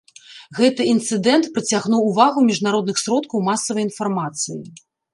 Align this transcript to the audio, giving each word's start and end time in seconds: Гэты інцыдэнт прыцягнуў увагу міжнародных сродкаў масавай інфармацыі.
Гэты 0.59 0.87
інцыдэнт 0.93 1.51
прыцягнуў 1.59 2.01
увагу 2.09 2.45
міжнародных 2.49 2.95
сродкаў 3.05 3.47
масавай 3.53 3.81
інфармацыі. 3.93 4.63